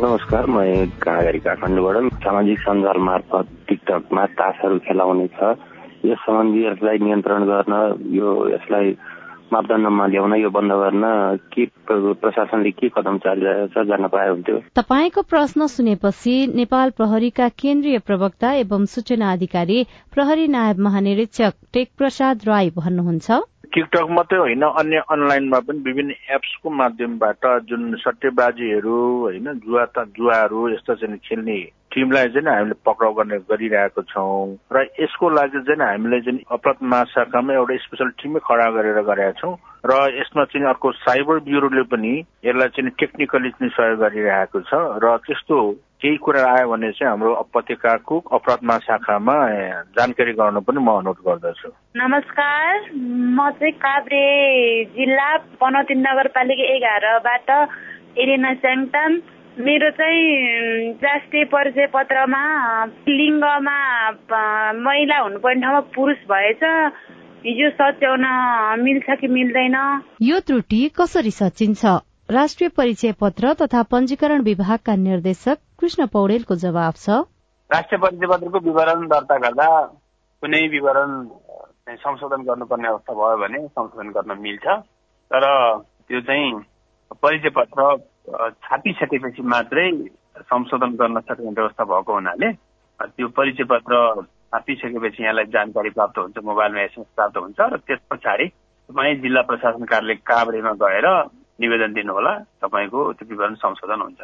[0.00, 0.60] नमस्कार म
[1.04, 5.52] काँगरी काठमाडौँबाट। सामाजिक सञ्जाल मार्फत टिकटकमा तासहरू खेलाउने छ।
[6.04, 7.74] यस सम्बन्धी यसलाई नियन्त्रण गर्न
[8.16, 8.86] यो यसलाई
[9.52, 11.04] मापदण्डमा ल्याउन यो बन्द गर्न
[11.52, 17.98] के प्रशासनले के कदम चालिरहेको छ जान्न पाए हुन्थ्यो तपाईँको प्रश्न सुनेपछि नेपाल प्रहरीका केन्द्रीय
[18.08, 19.78] प्रवक्ता एवं सूचना अधिकारी
[20.16, 23.40] प्रहरी नायब महानिरीक्षक टेक प्रसाद राई भन्नुहुन्छ।
[23.74, 30.94] टिकटक मात्रै होइन अन्य अनलाइनमा पनि विभिन्न एप्सको माध्यमबाट जुन सट्टेबाजीहरू होइन जुवा जुवाहरू यस्ता
[30.94, 31.58] चाहिँ खेल्ने
[31.94, 37.52] टिमलाई चाहिँ हामीले पक्राउ गर्ने गरिरहेको छौँ। र यसको लागि चाहिँ हामीले चाहिँ अपराध महाशाखामा
[37.54, 39.54] एउटा स्पेसल टिमै खडा गरेर गरेका छौँ।
[39.86, 42.12] र यसमा चाहिँ अर्को साइबर ब्युरोले पनि
[42.44, 44.72] यसलाई चाहिँ टेक्निकली चाहिँ सहयोग गरिरहेको छ।
[45.04, 45.58] र त्यस्तो
[46.02, 49.34] केही कुरा आयो भने चाहिँ हाम्रो उपत्यकाको अपराध महाशाखामा
[49.98, 54.22] जानकारी गराउन पनि म अनुरोध गर्दछु। नमस्कार। म चाहिँ काभ्रे
[54.94, 57.50] जिल्ला पनौती नगरपालिका एघारबाट
[58.22, 59.10] एरिना च्याङटान
[59.58, 62.42] मेरो चाहिँ राष्ट्रिय परिचय पत्रमा
[63.10, 63.78] लिङ्गमा
[64.86, 66.62] महिला हुनुपर्ने ठाउँमा पुरुष भएछ।
[67.42, 68.24] हिजो सच्याउन
[68.82, 69.76] मिल्छ कि मिल्दैन?
[70.22, 71.82] यो त्रुटि कसरी सचिन्छ?
[72.30, 77.08] राष्ट्रिय परिचय पत्र तथा पञ्जीकरण विभागका निर्देशक कृष्ण पौडेलको जवाब छ।
[77.70, 79.66] राष्ट्रिय परिचय पत्रको विवरण दर्ता गर्दा
[80.42, 81.10] कुनै विवरण
[82.02, 84.66] संशोधन गर्नुपर्ने अवस्था भयो भने संशोधन गर्न मिल्छ।
[85.30, 85.44] तर
[86.08, 86.50] त्यो चाहिँ
[87.22, 87.96] परिचय पत्र
[88.66, 89.86] छापिसकेपछि मात्रै
[90.50, 92.52] संशोधन गर्न सक्ने व्यवस्था भएको हुनाले
[93.00, 93.94] त्यो परिचय पत्र
[94.50, 98.46] छापिसकेपछि यहाँलाई जानकारी प्राप्त हुन्छ मोबाइलमा एसएमएस प्राप्त हुन्छ र त्यस पछाडि
[98.88, 101.06] तपाईँ जिल्ला प्रशासन कार्यालय काभ्रेमा गएर
[101.60, 104.20] निवेदन दिनुहोला तपाईँको त्यो विवरण संशोधन हुन्छ।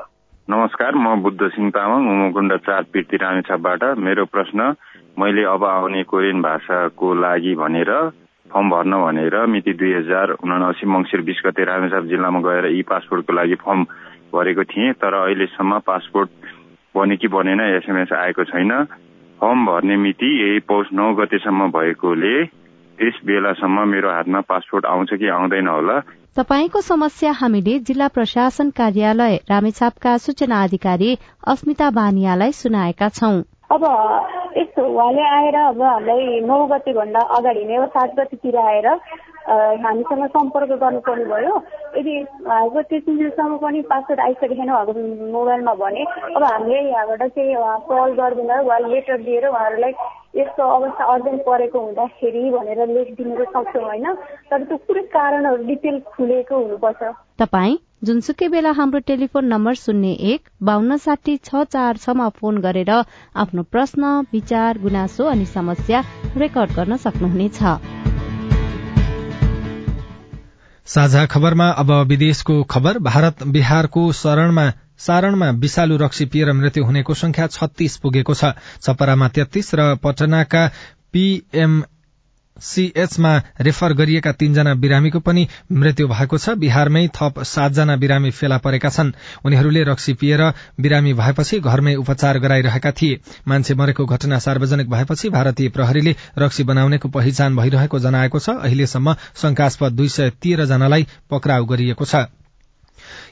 [0.49, 4.61] नमस्कार म बुद्ध सिंह तामाङ उमकुण्ड चार पिर्ती रामेछापबाट मेरो प्रश्न
[5.19, 7.91] मैले अब आउने कोरियन भाषाको लागि भनेर
[8.51, 13.33] फर्म भर्न भनेर मिति दुई हजार उनासी मङ्सिर बिस गते रामेछाप जिल्लामा गएर ई पासपोर्टको
[13.33, 13.85] लागि फर्म
[14.35, 16.31] भरेको थिएँ तर अहिलेसम्म पासपोर्ट
[16.95, 18.73] बने कि बनेन एसएमएस आएको छैन।
[19.41, 25.29] फर्म भर्ने मिति यही पौष नौ गतेसम्म भएकोले त्यस बेलासम्म मेरो हातमा पासपोर्ट आउँछ कि
[25.39, 25.99] आउँदैन होला।
[26.37, 31.11] तपाईँको समस्या हामीले जिल्ला प्रशासन कार्यालय रामेछापका सूचना अधिकारी
[31.47, 33.37] अस्मिता बानियालाई सुनाएका छौं।
[33.71, 33.85] अब
[34.59, 38.89] यस्तो उहाँले आएर अब हामीलाई नौ गते भन्दा अगाडि नै सात गतितिर आएर
[39.45, 41.55] हामीसँग सम्पर्क गर्नुपर्ने भयो।
[41.99, 42.15] यदि
[42.47, 44.93] उहाँको त्यति दिनसम्म पनि पासवर्ड आइसकेको छैन उहाँको
[45.33, 46.05] मोबाइलमा भने
[46.37, 47.55] अब हामीले यहाँबाट चाहिँ
[47.89, 49.93] कल गरिदिन वा लेटर दिएर उहाँहरूलाई
[50.35, 54.07] यस्तो अवस्था अर्जेन्ट परेको हुँदाखेरि भनेर लेखिदिनु सक्छौँ होइन?
[54.51, 57.03] तर त्यो पुरै कारणहरू डिटेल खुलेको हुनुपर्छ।
[57.39, 62.91] तपाईँ जुनसुकै बेला हाम्रो टेलिफोन नम्बर शून्य एक बान्न साठी छ चार छमा फोन गरेर
[62.91, 64.03] आफ्नो प्रश्न
[64.33, 66.01] विचार गुनासो अनि समस्या
[66.37, 67.63] रेकर्ड गर्न सक्नुहुनेछ।
[70.87, 77.47] साझा खबरमा अब विदेशको खबर। भारत बिहारको शरणमा सारणमा विषालु रक्सी पिएर मृत्यु हुनेको संख्या
[77.47, 80.67] छत्तीस पुगेको छ। छपरामा तेत्तीस र पटनाका
[81.13, 81.83] पीएम
[82.63, 88.89] सीएचमा रेफर गरिएका तीनजना बिरामीको पनि मृत्यु भएको छ। बिहारमै थप सातजना बिरामी फेला परेका
[88.89, 89.13] छन्।
[89.45, 90.43] उनीहरूले रक्सी पिएर
[90.81, 97.09] बिरामी भएपछि घरमै उपचार गराइरहेका थिए। मान्छे मरेको घटना सार्वजनिक भएपछि भारतीय प्रहरीले रक्सी बनाउनेको
[97.09, 102.27] पहिचान भइरहेको जनाएको छ। अहिलेसम्म शंकास्पद दुई सय तेह्र जनालाई पक्राउ गरिएको छ।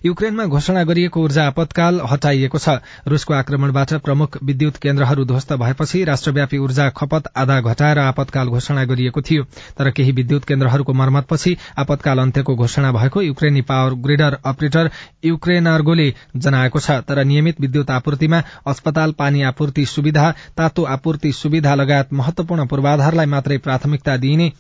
[0.05, 2.69] युक्रेनमा घोषणा गरिएको ऊर्जा आपतकाल हटाइएको छ।
[3.07, 9.21] रूसको आक्रमणबाट प्रमुख विद्युत केन्द्रहरू ध्वस्त भएपछि राष्ट्रव्यापी ऊर्जा खपत आधा घटाएर आपतकाल घोषणा गरिएको
[9.21, 9.45] थियो।
[9.79, 14.91] तर केही विद्युत केन्द्रहरूको मर्मतपछि आपतकाल अन्त्यको घोषणा भएको युक्रेनी पावर ग्रिडर अपरेटर
[15.25, 22.13] युक्रेनर्गोले जनाएको छ। तर नियमित विद्युत आपूर्तिमा अस्पताल पानी आपूर्ति सुविधा तातो आपूर्ति सुविधा लगायत
[22.13, 24.51] महत्वपूर्ण पूर्वाधारलाई मात्रै प्राथमिकता दिइने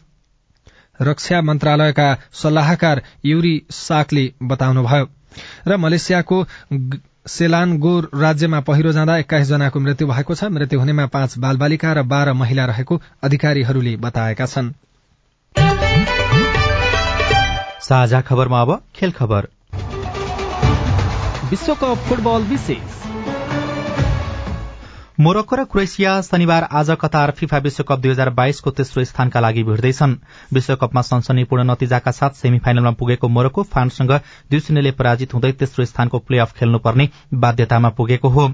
[1.01, 5.09] रक्षा मन्त्रालयका सल्लाहकार युरी साकले बताउनुभयो।
[5.69, 6.47] र मलेसियाको
[7.27, 12.33] सेलानगोर राज्यमा पहिरो जाँदा एक्काइस जनाको मृत्यु भएको छ। मृत्यु हुनेमा पाँच बालबालिका र बाह्र
[12.33, 14.73] महिला रहेको अधिकारीहरूले बताएका छन्।
[21.51, 23.12] विश्वकप फुटबल विशेष।
[25.21, 30.15] मोरक्को र क्रोएसिया शनिबार आज कतार फिफा विश्वकप दुई हजार बाइसको तेस्रो स्थानका लागि भिड्दैछन्।
[30.53, 34.13] विश्वकपमा सनसनीपूर्ण नतिजाका साथ सेमी फाइनलमा पुगेको मोरक्को फ्रान्ससँग
[34.51, 38.47] दुई शून्यले पराजित हुँदै तेस्रो स्थानको प्ले अफ खेल्नुपर्ने बाध्यतामा पुगेको हो।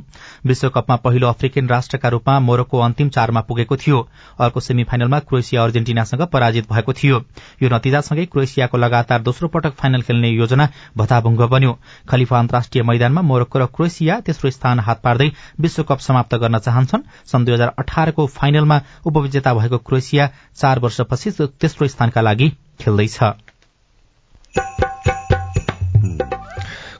[0.47, 4.03] विश्वकपमा पहिलो अफ्रिकन राष्ट्रका रूपमा मोरक्को अन्तिम चारमा पुगेको थियो।
[4.41, 7.23] अर्को सेमी फाइनलमा क्रोएसिया अर्जेन्टिनासँग पराजित भएको थियो।
[7.63, 13.59] यो नतिजासँगै क्रोएसियाको लगातार दोस्रो पटक फाइनल खेल्ने योजना भताभुङ्ग बन्यो। खलिफा अन्तर्राष्ट्रिय मैदानमा मोरक्को
[13.59, 18.81] र क्रोएसिया तेस्रो स्थान हात पार्दै विश्वकप समाप्त गर्न चाहन्छन्। सन् दुई हजार अठारको फाइनलमा
[19.07, 21.31] उपविजेता भएको क्रोएसिया चार वर्षपछि
[21.61, 22.49] तेस्रो स्थानका लागि
[22.81, 23.19] खेल्दैछ।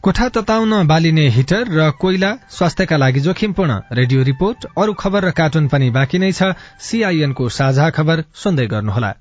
[0.03, 5.69] कोठा तताउन बालिने हिटर र कोइला स्वास्थ्यका लागि जोखिमपूर्ण। रेडियो रिपोर्ट अरू खबर र कार्टुन
[5.69, 9.13] पनि बाँकी नै छ। सीआईएनको साझा खबर सुन्दै गर्नुहोला।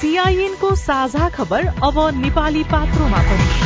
[0.00, 3.65] सीआईएनको साझा खबर अब नेपाली पात्रोमा पनि।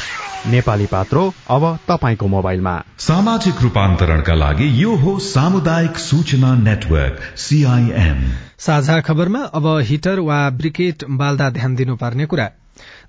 [0.47, 8.99] नेपाली पात्रो अब तपाईँको मोबाइलमा। सामाजिक रूपान्तरणका लागि यो हो सामुदायिक सूचना नेटवर्क सीआईएन साझा
[9.01, 12.49] खबरमा अब हिटर वा ब्रिकेट बाल्दा ध्यान दिनुपर्ने कुरा।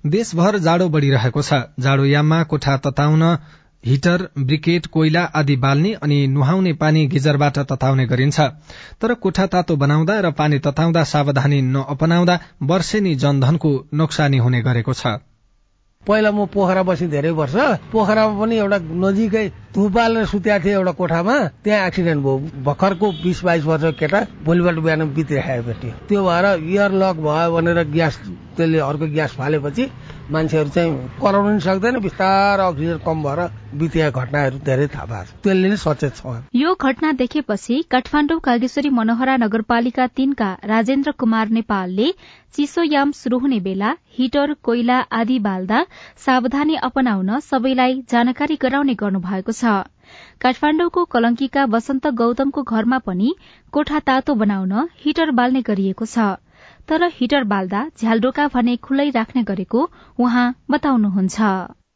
[0.05, 3.23] देशभर जाडो बढ़िरहेको छ। जाडोयाममा कोठा तताउन
[3.85, 8.39] हिटर ब्रिकेट कोइला आदि बाल्ने अनि नुहाउने पानी गिजरबाट तताउने गरिन्छ।
[9.01, 15.17] तर कोठा तातो बनाउँदा र पानी तताउँदा सावधानी नअपनाउँदा वर्षेनी जनधनको नोक्सानी हुने गरेको छ।
[16.07, 17.55] पहिला म पोखरा बसेँ धेरै वर्ष
[17.91, 22.35] पोखरामा पनि एउटा नजिकै धुप बालेर सुत्या थिएँ एउटा कोठामा त्यहाँ एक्सिडेन्ट भयो।
[22.67, 25.73] भर्खरको बिस बाइस वर्ष केटा भोलिपल्ट बिहान बितिराखेको
[26.07, 28.15] त्यो भएर इयर लक भयो भनेर ग्यास
[28.57, 29.83] त्यसले अर्को ग्यास फालेपछि
[30.33, 30.91] मान्छेहरू चाहिँ
[31.21, 33.39] कराउनु पनि सक्दैन बिस्तारै अक्सिजन कम भएर
[33.81, 38.89] बितिया घटनाहरू धेरै थाहा भएको छ। त्यसले नै सचेत छ यो घटना देखेपछि काठमाडौँ कागेश्वरी
[38.99, 42.07] मनोहरा नगरपालिका तीनका राजेन्द्र कुमार नेपालले
[42.55, 45.79] चिसोयाम शुरू हुने बेला हिटर कोइला आदि बाल्दा
[46.25, 49.81] सावधानी अपनाउन सबैलाई जानकारी गराउने गर्नु भएको छ।
[50.41, 53.35] काठमाडौँको कलंकीका वसन्त गौतमको घरमा पनि
[53.73, 56.27] कोठा तातो बनाउन हिटर बाल्ने गरिएको छ।
[56.87, 59.87] तर हिटर बाल्दा झ्यालडोका भने खुल्लै राख्ने गरेको
[60.19, 61.53] उहाँ बताउनुहुन्छ।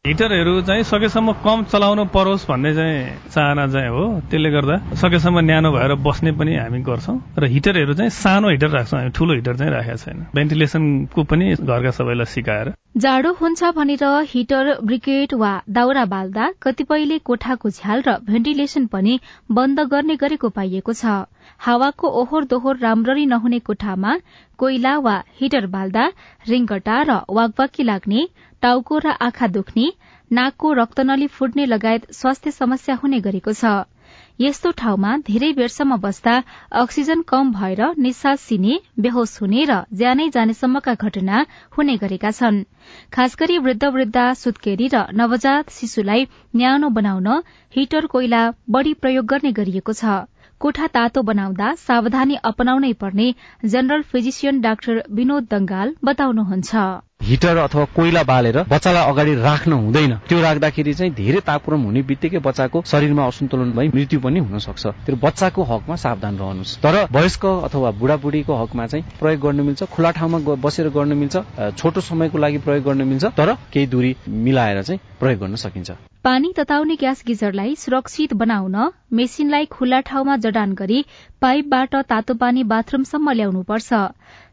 [0.07, 5.71] हिटरहरू चाहिँ सकेसम्म कम चलाउनु परोस् भन्ने चाहिँ चाहना चाहिँ हो। त्यसले गर्दा सकेसम्म न्यानो
[5.71, 9.71] भएर बस्ने पनि हामी गर्छौँ र हिटरहरू चाहिँ सानो हिटर राख्छौँ हामी ठूलो हिटर चाहिँ
[9.73, 16.51] राखेका छैन। भेन्टिलेसनको पनि घरका सबैलाई सिकाएर। जाडो हुन्छ भनेर हिटर ब्रिकेट वा दाउरा बाल्दा
[16.63, 19.19] कतिपयले कोठाको झ्याल र भेन्टिलेसन पनि
[19.51, 21.27] बन्द गर्ने गरेको पाइएको छ।
[21.59, 24.15] हावाको ओहोर दोहोर राम्ररी नहुने कोठामा
[24.57, 26.03] कोइला वा हिटर बाल्दा
[26.49, 28.27] रिङ्गटा र वागवाकी लाग्ने
[28.63, 29.91] टाउको र आँखा दुख्ने
[30.31, 33.71] नाकको रक्तनली फुट्ने लगायत स्वास्थ्य समस्या हुने गरेको छ।
[34.39, 36.33] यस्तो ठाउँमा धेरै बेरसम्म बस्दा
[36.81, 41.45] अक्सिजन कम भएर निश्वास सिने बेहोस हुने र ज्यानै जानेसम्मका घटना
[41.77, 42.63] हुने गरेका छन्।
[43.13, 47.27] खास गरी वृद्ध वृद्धा सुत्केरी र नवजात शिशुलाई न्यानो बनाउन
[47.73, 50.17] हिटर कोइला बढ़ी प्रयोग गर्ने गरिएको छ।
[50.61, 53.27] कोठा तातो बनाउँदा सावधानी अपनाउनै पर्ने
[53.65, 56.85] general physician doctor Vinod Dangal बताउनुहुन्छ।
[57.21, 62.39] हिटर अथवा कोइला बालेर बच्चालाई अगाडि राख्न हुँदैन। त्यो राख्दाखेरि चाहिँ धेरै तापक्रम हुने बित्तिकै
[62.39, 67.45] बच्चाको शरीरमा असन्तुलन भई मृत्यु पनि हुन सक्छ त्यो बच्चाको हकमा सावधान रहनुहोस्। तर वयस्क
[67.67, 71.35] अथवा बुढाबुढीको हकमा चाहिँ प्रयोग गर्न मिल्छ खुला ठाउँमा बसेर गर्न मिल्छ
[71.75, 75.91] छोटो समयको लागि प्रयोग गर्न मिल्छ तर केही दूरी मिलाएर चाहिँ प्रयोग गर्न सकिन्छ।
[76.23, 78.75] पानी तताउने ग्यास गिजरलाई सुरक्षित बनाउन
[79.15, 81.05] मेसिनलाई खुल्ला ठाउँमा जडान गरी
[81.41, 83.93] पाइपबाट तातो पानी बाथरूमसम्म ल्याउनुपर्छ।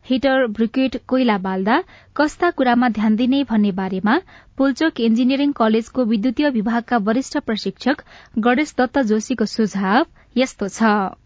[0.08, 1.82] हिटर ब्रिकेट कोइला बाल्दा
[2.16, 4.18] कस्ता कुरामा ध्यान दिने भन्ने बारेमा
[4.58, 8.02] पुलचोक इन्जिनियरिङ कलेजको विद्युतीय विभागका वरिष्ठ प्रशिक्षक
[8.38, 10.04] गणेश दत्त जोशीको सुझाव
[10.36, 10.82] यस्तो छ।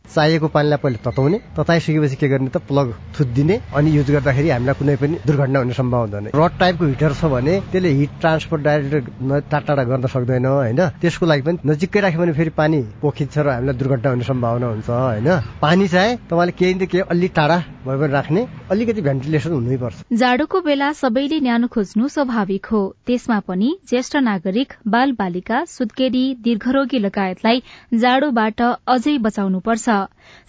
[0.09, 4.97] चाहिएको पानीलाई पहिले तताउने तताइसकेपछि के गर्ने त प्लग थुत्दिने अनि युज गर्दाखेरि हामीलाई कुनै
[4.97, 9.09] पनि दुर्घटना हुने सम्भावना हुँदैन। रड टाइपको हिटर छ भने त्यसले हिट ट्रान्सफर डाइरेक्ट
[9.53, 10.81] टाढा टाढा गर्न सक्दैन होइन?
[11.01, 14.89] त्यसको लागि पनि नजिकै राख्यो भने फेरि पानी पोखिन्छ र हामीलाई दुर्घटना हुने सम्भावना हुन्छ
[14.89, 15.29] होइन?
[15.61, 20.61] पानी चाहिँ तपाईँले केही न केही अलिक टाढा भयो भने राख्ने अलिकति भेन्टिलेसन हुनैपर्छ। जाडोको
[20.69, 22.81] बेला सबैले न्यानो खोज्नु स्वाभाविक हो।
[23.19, 27.61] त्यसमा पनि ज्येष्ठ नागरिक बाल बालिका सुत्केरी दीर्घरोगी लगायतलाई
[28.03, 28.63] जाडोबाट
[28.95, 29.97] अझै बचाउनुपर्छ।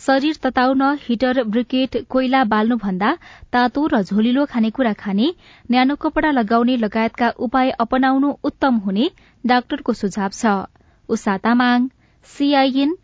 [0.05, 3.09] शरीर तताउन हिटर ब्रिकेट कोइला बाल्नुभन्दा
[3.53, 5.31] तातो र झोलिलो खानेकुरा खाने
[5.71, 9.09] न्यानो कपड़ा लगाउने लगायतका उपाय अपनाउनु उत्तम हुने
[9.43, 10.53] डाक्टरको सुझाव छ।
[11.09, 11.89] उषा तामाङ
[12.29, 12.95] सीआईएन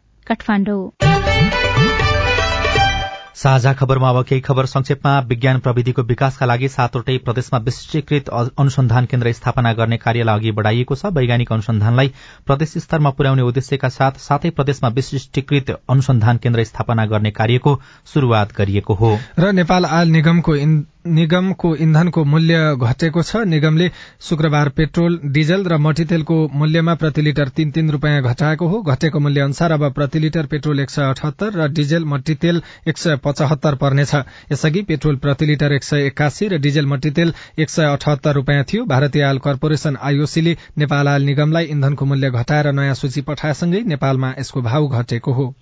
[3.36, 9.32] साझा खबरमा अब केही खबर संक्षेपमा। विज्ञान प्रविधिको विकासका लागि सातवटै प्रदेशमा विशिष्टीकृत अनुसन्धान केन्द्र
[9.32, 12.14] स्थापना गर्ने कार्यलाई अघि बढ़ाइएको छ। वैज्ञानिक अनुसन्धानलाई
[12.46, 17.80] प्रदेश स्तरमा पुर्याउने उद्देश्यका साथ सातै प्रदेशमा विशिष्टीकृत अनुसन्धान केन्द्र स्थापना गर्ने कार्यको
[18.14, 20.56] शुरूआत गरिएको हो। र नेपाल आयल निगमको
[21.08, 23.90] निगमको इन्धनको मूल्य घटेको छ। निगमले
[24.22, 29.42] शुक्रबार पेट्रोल डिजल र मट्टीतेलको मूल्यमा प्रति लिटर तीन तीन रूपियाँ घटाएको हो। घटेको मूल्य
[29.42, 34.16] अनुसार अब प्रति लिटर पेट्रोल एक सय अठहत्तर र डिजल मट्टीतेल एक सय पचहत्तर पर्नेछ।
[34.52, 38.86] यसअघि पेट्रोल प्रति लिटर एक सय एक्कासी र डिजल मट्टीतेल एक सय अठहत्तर रूपियाँ थियो।
[38.86, 44.62] भारतीय आयल कर्पोरेशन आईओसीले नेपाल आयल निगमलाई इन्धनको मूल्य घटाएर नयाँ सूची पठाएसँगै नेपालमा यसको
[44.62, 45.54] भाव घटेको हो।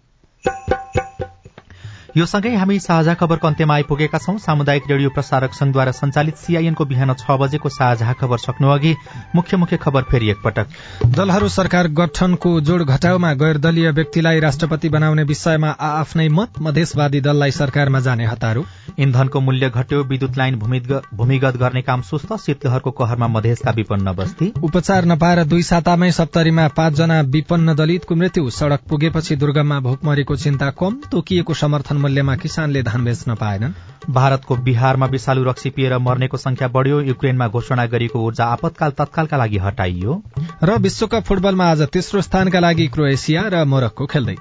[2.13, 7.13] यो सँगै हामी साझा खबरको अन्त्यमा आइपुगेका छौं। सामुदायिक रेडियो प्रसारक संघद्वारा संचालित सीआईएनको बिहान
[7.13, 8.93] छ बजेको साझा खबर सक्नु अघि
[9.35, 10.67] मुख्य मुख्य खबर फेरि एकपटक।
[11.15, 17.51] दलहरू सरकार गठनको जोड़ घटाउमा गैर दलीय व्यक्तिलाई राष्ट्रपति बनाउने विषयमा आफ्नै मत मधेसवादी दललाई
[17.51, 18.65] सरकारमा जाने हतारो।
[18.99, 25.05] इन्धनको मूल्य घट्यो विद्युत लाइन भूमिगत गर्ने काम सुस्त शीतलहरको कहरमा मधेसका विपन्न बस्ती। उपचार
[25.05, 31.53] नपाएर दुई सातामै सप्तरीमा पाँचजना विपन्न दलितको मृत्यु सड़क पुगेपछि दुर्गममा भोकमरीको चिन्ता कम तोकिएको
[31.55, 33.73] समर्थन मूल्यमा किसानले धान बेच्न पाएनन्।
[34.09, 39.57] भारतको बिहारमा विषालु रक्सी पिएर मर्नेको संख्या बढ़्यो। युक्रेनमा घोषणा गरिएको ऊर्जा आपतकाल तत्कालका लागि
[39.57, 40.21] हटाइयो।
[40.63, 44.37] र विश्वकप फुटबलमा आज तेस्रो स्थानका लागि क्रोएसिया र मोरक्को खेल्दै।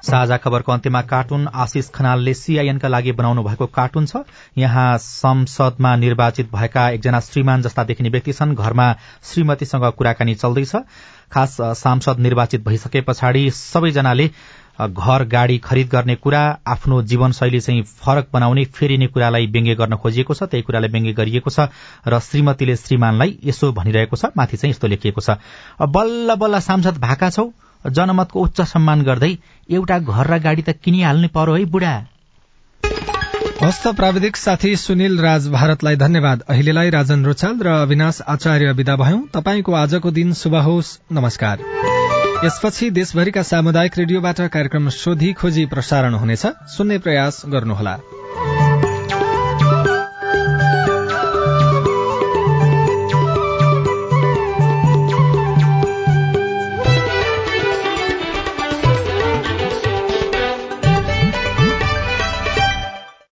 [0.00, 4.24] साझा खबरको अन्त्यमा कार्टुन आशिष खनालले सीआईएनका लागि बनाउनु भएको कार्टुन छ।
[4.58, 8.86] यहाँ संसदमा निर्वाचित भएका एकजना श्रीमान जस्ता देखिने व्यक्ति छन्। घरमा
[9.22, 10.72] श्रीमतीसँग कुराकानी चल्दैछ।
[11.32, 14.30] खास सांसद निर्वाचित भइसके पछाडि सबैजनाले
[14.78, 20.34] घर गाड़ी खरिद गर्ने कुरा आफ्नो जीवनशैली चाहिँ फरक बनाउने फेरिने कुरालाई व्यङ्ग्य गर्न खोजिएको
[20.34, 21.68] छ त्यही कुरालाई व्यङ्ग्य गरिएको छ
[22.08, 25.36] र श्रीमतीले श्रीमानलाई यसो भनिरहेको छ माथि चाहिँ यस्तो लेखिएको छ।
[25.80, 27.50] बल्ल बल्ल सांसद भाका छौ
[27.86, 29.36] जनमतको उच्च सम्मान गर्दै
[29.70, 31.94] एउटा घर र गाडी त किनिहाल्ने पर्यो है बुढा।
[33.62, 39.20] हस्त प्राविधिक साथी सुनिल राज भारतलाई धन्यवाद। अहिलेलाई राजन रोचाल र अविनाश आचार्य विदा भयौं।
[39.34, 41.79] तपाईँको आजको दिन शुभ होस्। नमस्कार।
[42.44, 47.94] यसपछि देशभरिका सामुदायिक रेडियोबाट कार्यक्रम सोधी खोजी प्रसारण हुनेछ। सुन्ने प्रयास गर्नुहोला।